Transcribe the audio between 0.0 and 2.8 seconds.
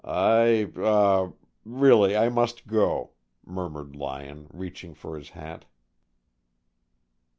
"I er really, I must